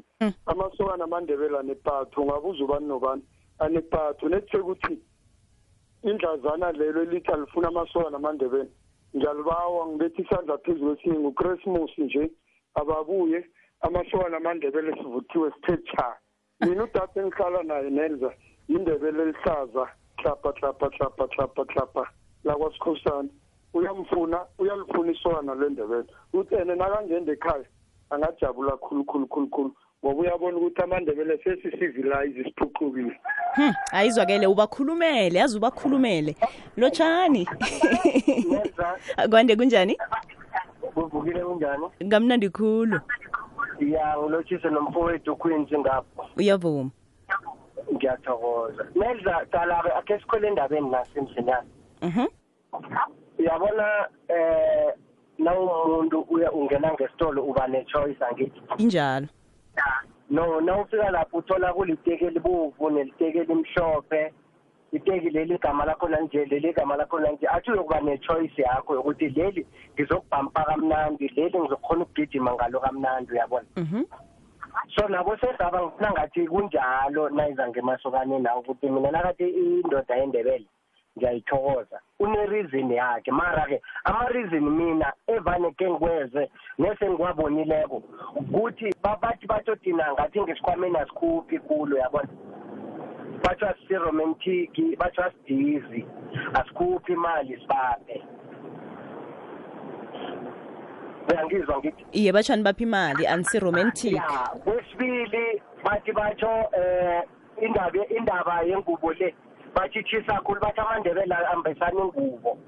amasokana 0.47 1.05
amandebele 1.05 1.59
anepatho 1.59 2.23
ungabuza 2.23 2.65
ubani 2.65 2.87
nobani 2.89 3.23
anepatho. 3.59 4.29
Nethe 4.29 4.59
ukuthi 4.59 4.99
indlazana 6.03 6.73
lelo 6.73 7.03
elithi 7.03 7.31
alifuna 7.33 7.69
amasokana 7.69 8.17
amandebele. 8.17 8.71
Ngiyalibawa 9.17 9.87
ngibethi 9.87 10.23
isandla 10.23 10.59
phezu 10.59 10.87
kwesinye 10.87 11.19
ngukresimusi 11.19 12.03
nje 12.03 12.31
ababuye 12.75 13.39
amasokana 13.81 14.37
amandebele 14.37 14.93
sivuthiwe 14.99 15.51
sithe 15.51 15.77
cha 15.77 16.17
mina 16.61 16.85
udade 16.85 17.21
engihlala 17.21 17.63
naye 17.63 17.91
nelza 17.91 18.31
yindebele 18.69 19.23
elihlaza 19.23 19.85
hlapha 20.19 20.51
hlapha 20.59 20.87
hlapha 20.97 21.25
hlapha 21.35 21.63
hlapha 21.73 22.05
lakwasikhosana 22.45 23.29
uyamfuna 23.75 24.47
uyalifuna 24.59 25.13
isokana 25.13 25.55
lendebele 25.55 26.09
uthi 26.33 26.55
ene 26.55 26.75
nakangenda 26.75 27.33
ekhaya 27.33 27.67
angajabula 28.11 28.77
khulu 28.77 29.05
khulu 29.05 29.27
khulu 29.27 29.47
khulu. 29.55 29.71
Ngoba 30.05 30.21
uyabona 30.21 30.57
ukuthi 30.57 30.83
amandebele 30.83 31.39
sesisivilize 31.39 32.41
isiphucukile 32.41 33.21
hmm 33.57 33.73
ayizwakele 33.93 34.47
ubakhulumele 34.47 35.39
yazi 35.39 35.57
ubakhulumele. 35.57 36.37
Lotshani. 36.77 37.49
Akwande 39.17 39.57
kunjani? 39.57 39.97
Kuvukile 40.95 41.41
kunjani? 41.41 41.87
Ngamnandi 42.05 42.49
khulu. 42.51 43.01
Ya 43.81 44.19
ngilotshise 44.19 44.69
nomfowethu 44.71 45.33
uqueens 45.33 45.73
ngapho. 45.73 46.27
Uyavuma. 46.37 46.91
Ngiyathokoza. 47.95 48.87
Nedla 48.95 49.47
calabe 49.53 49.91
akhe 49.99 50.19
sikhwele 50.19 50.49
endabeni 50.49 50.91
nasi 50.91 51.19
emzini 51.19 51.51
yami 51.51 51.69
mhm. 52.03 52.27
Uyabona 53.39 54.09
eh 54.29 54.93
nawumuntu 55.39 56.21
uya 56.31 56.53
ungena 56.53 56.93
ngesitolo 56.93 57.43
uba 57.43 57.67
ne-choice 57.67 58.25
angithi. 58.25 58.61
Injalo. 58.79 59.27
No 60.35 60.61
nawufika 60.61 61.11
lapho 61.11 61.39
uthola 61.39 61.73
kuliteki 61.73 62.25
elibovu 62.25 62.91
neliteki 62.91 63.39
elimhlophe 63.39 64.33
iteki 64.93 65.31
leli 65.31 65.55
igama 65.55 65.85
lakhona 65.85 66.21
nje 66.21 66.45
leli 66.45 66.69
igama 66.69 66.97
lakhona 66.97 67.31
nje 67.31 67.47
athi 67.47 67.71
uyokuba 67.71 68.01
ne-choice 68.01 68.63
yakho 68.63 68.95
yokuthi 68.95 69.29
leli 69.29 69.67
ngizokubhampa 69.95 70.65
kamnandi 70.65 71.29
leli 71.29 71.59
ngizokhona 71.59 72.03
ukugijima 72.03 72.55
ngalo 72.55 72.81
kamnandi 72.81 73.33
uyabona? 73.33 73.67
Mhm. 73.77 74.05
So 74.97 75.09
nabo 75.09 75.37
sesaba 75.37 75.83
ngifuna 75.83 76.13
ngathi 76.13 76.49
kunjalo 76.49 77.29
nayiza 77.29 77.69
ngemasokane 77.69 78.39
nawo 78.39 78.61
ukuthi 78.61 78.91
mina 78.91 79.11
nakathi 79.11 79.49
indoda 79.49 80.17
yendebele 80.17 80.67
ngiyayithokoza. 81.17 82.01
Une-reason 82.21 82.91
yakhe 82.91 83.31
mara-ke 83.33 83.81
ama-reason 84.05 84.71
mina 84.71 85.13
evane 85.27 85.71
ke 85.73 85.91
ngikweze 85.91 86.51
nese 86.79 87.11
ngiwabonileko 87.11 88.03
ukuthi 88.37 88.95
babathi 89.03 89.47
batsho 89.47 89.77
thina 89.77 90.13
ngathi 90.13 90.41
ngesikhwameni 90.43 90.97
asikhuphi 90.97 91.59
kulo 91.59 91.99
yabona? 91.99 92.29
Batsho 93.45 93.67
asiromantiki 93.67 94.97
batsho 94.97 95.23
asidizi 95.25 96.07
asikhuphi 96.55 97.13
imali 97.13 97.61
sibaphe 97.61 98.23
uyangizwa 101.29 101.79
ngithi? 101.79 102.05
Iye 102.13 102.33
batshani 102.33 102.63
bapha 102.63 102.83
imali? 102.83 103.27
Anisi-romantic 103.27 104.13
ya 104.13 104.51
kwesibili 104.65 105.63
bathi 105.85 106.13
batsho 106.13 106.51
eh 106.73 107.23
indaba 107.63 108.09
indaba 108.09 108.63
yengubo 108.63 109.13
le 109.13 109.35
bachitshisa 109.75 110.41
khulu 110.45 110.61
bathi 110.61 110.81
amandebele 110.81 111.35
ambesana 111.35 112.01
ingubo. 112.01 112.59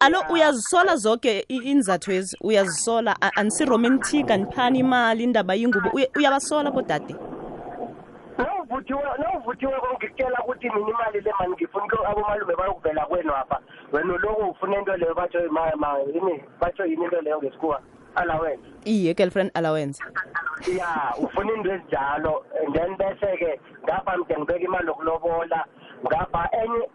Alo 0.00 0.18
uyazisola 0.30 0.96
zonke 0.96 1.44
i- 1.48 1.56
inzathu 1.70 2.12
ezi? 2.12 2.36
Uyazisola? 2.40 3.16
Anisi-romantic 3.36 4.30
aniphani 4.30 4.78
imali 4.78 5.24
indaba 5.24 5.54
yingubo? 5.54 5.88
Uya- 5.94 6.08
uyabasola 6.16 6.70
bodade? 6.70 7.14
Nawuvuthiwe 8.38 9.02
nawuvuthiwe 9.18 9.72
ngikutshela 9.96 10.38
ukuthi 10.44 10.68
mina 10.70 10.88
imali 10.90 11.20
le 11.20 11.32
mani 11.38 11.52
ngifuna 11.54 11.86
abomalume 12.10 12.54
bayokuvela 12.56 13.06
kwenu 13.06 13.34
apha. 13.34 13.58
Wena 13.92 14.14
uloko 14.14 14.50
ufuna 14.50 14.78
into 14.78 14.96
leyo 14.96 15.14
batsho 15.14 15.38
ma- 15.50 15.98
yini 16.14 16.44
batsho 16.60 16.84
yini 16.84 17.04
into 17.04 17.20
leyo 17.20 17.38
ngesikhuwa 17.38 17.80
allowance 18.16 18.62
iye 18.84 19.14
girlfriend 19.14 19.50
allowance 19.54 20.02
ya 20.78 21.14
ufuna 21.18 21.52
into 21.54 21.70
ezinjalo. 21.74 22.44
And 22.64 22.74
then 22.74 22.96
bese-ke 22.96 23.60
ngapha 23.84 24.16
mde 24.18 24.36
ngibeka 24.38 24.60
imali 24.64 24.86
yokulobola 24.86 25.64
ngapha 26.06 26.48
enye 26.52 26.88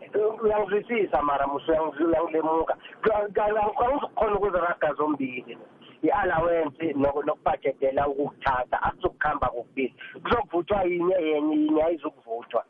uyangizwisisa 0.43 1.21
mara 1.21 1.47
musa 1.47 1.81
uyangilemuka 1.83 2.77
angizukukhona 3.15 4.35
ukuziraga 4.35 4.93
zombili. 4.93 5.57
I-allowance 6.03 6.93
noku- 6.93 7.25
nokubhajedela 7.25 8.07
ukukuthatha 8.07 8.81
akuzokuhamba 8.83 9.47
kokubili. 9.47 9.93
Kuzokuvuthwa 10.23 10.83
yinye 10.83 11.15
yenye 11.15 11.55
yinye 11.55 11.83
ayizukuvuthwa. 11.83 12.63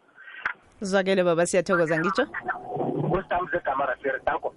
Zwakele 0.82 1.24
baba 1.24 1.46
siyathokoza 1.46 2.00
ngitsho? 2.00 2.26
Kusitambuse 3.12 3.58
egama 3.58 3.86
rafiri 3.86 4.20
danko. 4.26 4.54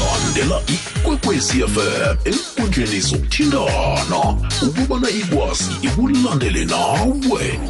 Landela 0.00 0.62
ikwekwezi 0.66 1.62
fm 1.74 2.16
enkundleni 2.24 3.00
zokuthintana. 3.00 4.20
Ukubana 4.62 5.10
ikwazi 5.10 5.70
ikulandele 5.82 6.64
nawe. 6.64 7.60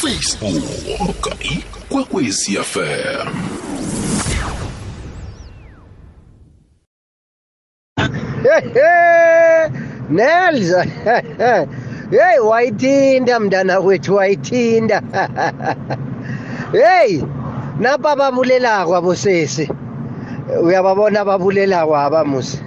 Facebook 0.00 1.34
ikwekwezi 1.40 2.56
fm 2.56 3.28
Nelza 10.10 10.82
hey 12.10 12.38
wayithinda 12.50 13.40
mntana 13.40 13.78
wethu 13.78 14.14
wayithinda 14.14 15.02
hey 16.72 17.22
napa 17.80 18.16
babulelako 18.16 18.94
abosesi 20.48 20.64
uyababona 20.66 21.24
babulelako 21.24 21.94
abamusi 21.96 22.58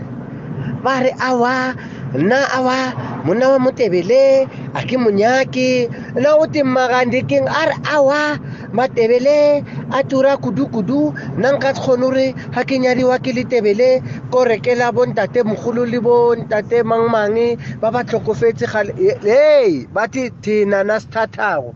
ba 0.84 1.00
re 1.00 1.12
awa 1.20 1.74
nna 2.14 2.40
awa 2.58 2.94
monna 3.26 3.50
wa 3.50 3.60
motebele 3.60 4.48
a 4.76 4.82
ke 4.86 4.98
monyake. 4.98 5.90
Na 6.20 6.36
o 6.36 6.46
temmakandi 6.46 7.24
keng 7.28 7.48
a 7.48 7.66
re 7.72 7.76
awa 7.96 8.38
matebele 8.74 9.64
a 9.92 10.04
tura 10.04 10.38
kudu-kudu 10.38 11.14
nna 11.38 11.52
nka 11.56 11.74
kgone 11.74 12.02
gore 12.04 12.28
ga 12.54 12.62
ke 12.68 12.78
nyadiwa 12.80 13.18
ke 13.24 13.32
letebele 13.34 14.04
ko 14.30 14.44
rekela 14.44 14.92
bontate 14.92 15.42
mogolo 15.44 15.86
le 15.86 16.00
bontate 16.04 16.84
mangmang 16.84 17.58
ba 17.82 17.92
ba 17.92 18.04
tlhokofetse 18.04 18.68
gale 18.68 18.94
hei 19.24 19.88
ba 19.94 20.08
thi 20.08 20.30
thina 20.44 20.84
na 20.84 21.00
sithathago 21.00 21.74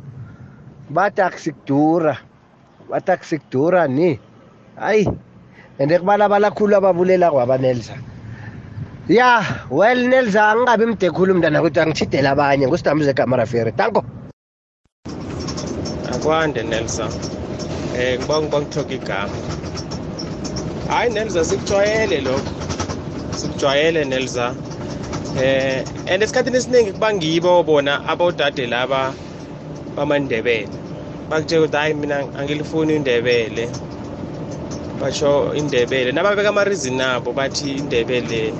ba 0.89 1.10
taxikdura 1.10 2.17
ba 2.89 2.99
taxikdura 3.01 3.88
ni 3.88 4.19
ende 5.79 5.99
kubalabala 5.99 6.51
khulu 6.51 6.73
ababulelako 6.75 7.37
abanelsa 7.41 7.93
ya 9.09 9.43
well 9.71 9.99
nelza 10.07 10.41
angingabi 10.51 10.85
mde 10.85 11.07
khulu 11.11 11.31
mntana 11.35 11.61
kwethu 11.61 11.81
angitshidela 11.81 12.31
abanye. 12.31 12.67
Ngusidambuze 12.67 13.13
kamarafere 13.13 13.71
tanko 13.71 14.03
akwande 16.13 16.63
nelson 16.63 17.11
eh 17.97 18.19
kuba 18.19 18.41
ngiba 18.41 18.61
ngithoka 18.61 18.93
igama. 18.93 19.37
Hayi 20.89 21.13
nelza 21.13 21.45
sikujwayele 21.45 22.21
lokho 22.21 22.51
sikujwayele 23.39 24.05
nelza. 24.05 24.55
Eh 25.39 25.83
and 26.11 26.23
esikhathini 26.23 26.57
esiningi 26.57 26.91
kuba 26.91 27.13
ngibo 27.13 27.63
bona 27.63 27.93
abodade 28.07 28.67
laba 28.67 29.13
bamandebele. 29.95 30.67
Bakutshela 31.29 31.61
ukuthi 31.61 31.77
hayi 31.77 31.93
mina 31.93 32.17
angilifuni 32.39 32.95
indebele 32.95 33.69
basho 35.01 35.53
indebele. 35.55 36.12
Nababeka 36.12 36.49
amarizini 36.49 37.01
abo 37.01 37.33
bathi 37.33 37.71
indebele 37.77 38.53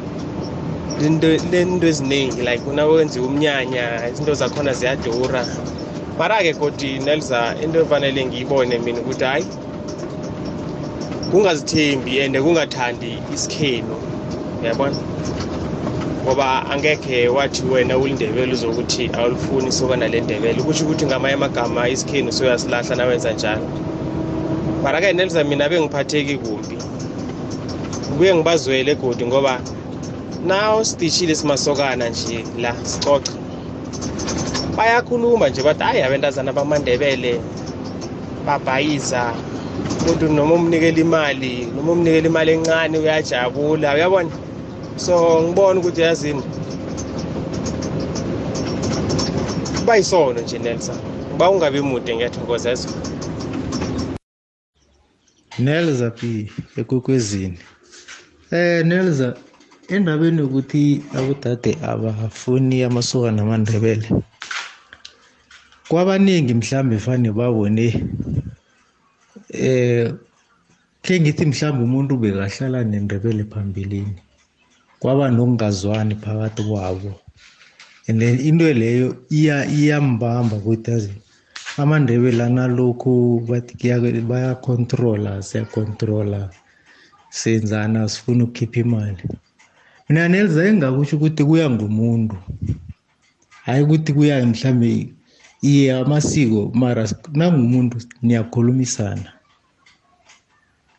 lento 1.52 1.88
eziningi 1.88 2.41
like 2.41 2.63
unawenziwa 2.69 3.26
umnyanya 3.28 4.10
izinto 4.12 4.34
zakhona 4.34 4.73
ziyadura. 4.73 5.45
Mara-ke 6.19 6.54
godi 6.54 7.00
nelza 7.00 7.56
into 7.63 7.80
efanele 7.82 8.26
ngiyibone 8.26 8.80
mina 8.80 9.02
ukuthi 9.02 9.23
hayi 9.23 9.45
kungazithembi 11.32 12.21
and 12.21 12.36
kungathandi 12.38 13.21
isikhenu 13.34 13.95
uyabona? 14.62 14.95
Ngoba 16.23 16.65
angekhe 16.71 17.28
wathi 17.28 17.65
wena 17.65 17.97
ulindebele 17.97 18.54
uzokuthi 18.54 19.10
awulifuni 19.13 19.67
isokana 19.67 20.08
le 20.08 20.21
ndebele. 20.21 20.62
Kusho 20.63 20.84
ukuthi 20.86 21.06
ngamanye 21.06 21.34
amagama 21.34 21.89
isikhenu 21.89 22.32
soyasilahla 22.32 22.95
nawenza 22.95 23.34
njalo. 23.34 23.65
Mara-ke 24.84 25.13
nelza 25.13 25.44
mina 25.44 25.70
bengiphatheki 25.70 26.38
kumbi 26.38 26.78
kuye 28.18 28.36
ngibazwele 28.36 28.96
godi 28.96 29.26
ngoba 29.26 29.62
naw 30.44 30.84
sidishile 30.84 31.36
simasokana 31.36 32.10
nje 32.10 32.46
la 32.58 32.76
sicoca. 32.84 33.32
Bayakhuluma 34.78 35.50
nje 35.50 35.63
bathi 35.63 35.84
hayi 35.84 36.02
abentazana 36.02 36.54
bamandebele 36.54 37.42
babhayiza. 38.46 39.34
Umuntu 40.04 40.30
noma 40.30 40.54
umnikela 40.56 41.00
imali 41.00 41.66
noma 41.76 41.92
umnikela 41.92 42.28
imali 42.28 42.52
encane 42.52 42.98
uyajabula. 42.98 43.94
Uyabona? 43.94 44.30
So 44.96 45.42
ngibona 45.42 45.80
ukuthi 45.80 46.02
yazini 46.02 46.44
kuba 49.80 49.96
yisono 49.96 50.42
nje 50.42 50.60
nelson. 50.60 50.96
Uba 51.34 51.50
ungabi 51.50 51.82
mude 51.82 52.16
ngiyathokoza 52.16 52.72
ezwa 52.72 53.16
nelza 55.60 56.12
p 56.12 56.50
ekwekwezini. 56.80 57.60
Eh 58.52 58.86
nelza 58.86 59.38
endabeni 59.89 60.39
yokuthi 60.41 61.02
abodade 61.17 61.78
abafuni 61.82 62.84
amasokana 62.84 63.41
amandebele 63.41 64.08
kwabaningi 65.89 66.54
mhlambe 66.54 66.98
fane 67.00 67.32
babone 67.32 67.88
eh 69.50 70.13
ke 71.02 71.20
ngithi 71.20 71.46
mhlambe 71.46 71.84
umuntu 71.84 72.17
bekahlala 72.17 72.84
nendebele 72.84 73.43
phambilini 73.52 74.22
kwaba 75.00 75.32
nokungazwani 75.32 76.15
phakathi 76.15 76.63
kwabo. 76.63 77.12
And 78.08 78.22
then 78.22 78.39
into 78.39 78.74
leyo 78.74 79.15
iya 79.30 79.65
iyambamba 79.65 80.56
ukuthi 80.56 81.12
amandebele 81.78 82.44
analokhu 82.44 83.46
bayacontrola 84.30 85.42
siyacontrola 85.42 86.50
senzana 87.30 88.10
sifuna 88.10 88.44
ukukhipha 88.44 88.80
imali. 88.80 89.24
Mina 90.10 90.28
nelza 90.28 90.66
engakusho 90.66 91.16
ukuthi 91.18 91.44
kuya 91.44 91.70
ngumuntu. 91.70 92.36
Hayi 93.66 93.84
ukuthi 93.84 94.13
kuya 94.13 94.46
mhlambe 94.46 95.13
iye 95.62 95.94
amasiko 95.94 96.72
mara 96.74 97.04
nangumuntu 97.34 97.98
niyakhulumisana. 98.22 99.30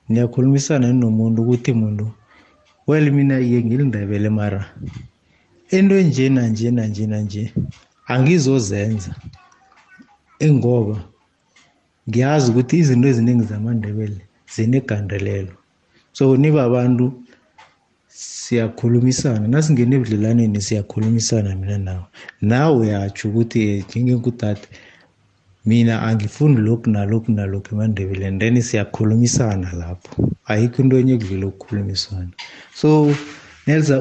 Niyakhulumisana 0.08 0.92
nomuntu 0.92 1.42
ukuthi 1.42 1.72
muntu 1.72 2.06
well 2.86 3.10
mina 3.10 3.40
iye 3.40 3.64
ngilindebele 3.64 4.28
mara 4.28 4.66
into 5.70 5.94
enje 5.98 6.28
nanje 6.28 6.70
nanje 6.70 7.06
nanje 7.06 7.52
angizozenza. 8.06 9.14
Engoba 10.46 10.96
ngiyazi 12.08 12.50
ukuthi 12.50 12.78
izinto 12.78 13.08
eziningi 13.08 13.44
zamandebele 13.44 14.22
zinegandelelo. 14.54 15.54
So 16.12 16.36
niba 16.36 16.64
abantu 16.64 17.04
siyakhulumisana. 18.08 19.48
Nasingena 19.48 19.96
ebudlelaneni 19.96 20.60
siyakhulumisana 20.60 21.56
mina 21.56 21.78
nawe. 21.78 22.06
Nawe 22.40 22.76
uyatsho 22.76 23.28
ukuthi 23.28 23.58
eh, 23.68 23.84
njengenkutata 23.86 24.68
mina 25.66 26.02
angifuni 26.02 26.56
lokhu 26.56 26.90
nalokhu 26.90 27.32
nalokhu 27.32 27.74
emandebeleni 27.74 28.38
then 28.38 28.62
siyakhulumisana 28.62 29.72
lapho. 29.72 30.28
Ayikho 30.46 30.82
into 30.82 30.98
enye 30.98 31.18
kudlula 31.18 31.46
ukukhulumisana. 31.46 32.32
So 32.74 33.14
nelza 33.66 33.96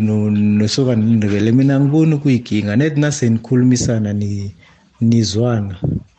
no- 0.00 0.30
nosokana 0.30 1.04
lindebele 1.04 1.52
mina 1.52 1.76
angiboni 1.76 2.16
kuyinkinga. 2.18 2.76
Net 2.76 2.96
nasenikhulumisana 2.96 4.12
ni- 4.12 4.52
nizwana 5.00 5.76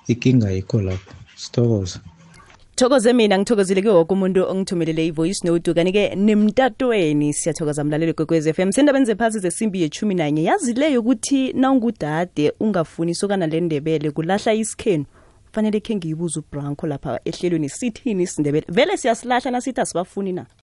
ikinga 0.07 0.51
yikho 0.51 0.81
lapho. 0.81 1.13
Sithokoza 1.35 1.99
thokoze 2.75 3.13
mina 3.13 3.37
ngithokozile 3.37 3.81
ke 3.81 3.89
woke 3.89 4.13
umuntu 4.13 4.43
ongithumelele 4.49 5.07
i-voice 5.07 5.43
note. 5.47 5.73
Kanti-ke 5.73 6.15
nemtatweni 6.15 7.33
siyathokoza 7.33 7.83
mlaleli 7.83 8.13
kwekwez 8.13 8.47
f 8.47 8.59
m. 8.59 8.71
Sendabeni 8.71 9.05
zephasi 9.05 9.39
zesimbi 9.39 9.81
yechumi 9.81 10.15
nanye 10.15 10.43
yazi 10.43 10.73
leyo 10.73 10.99
ukuthi 10.99 11.53
nawungudade 11.53 12.53
ungafuni 12.59 13.11
isokana 13.11 13.47
lendebele 13.47 14.11
kulahla 14.11 14.53
isikhenu 14.53 15.05
fanele 15.51 15.79
khe 15.79 15.95
ngiyibuze 15.95 16.39
ubranco 16.39 16.87
lapha 16.87 17.19
ehlelweni 17.25 17.69
sithini 17.69 18.23
isindebele? 18.23 18.65
Vele 18.69 18.97
siyasilahla 18.97 19.51
nasithi 19.51 19.81
asibafuni 19.81 20.31
na 20.33 20.45